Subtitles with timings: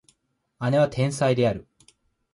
[0.59, 1.67] 妹は天才である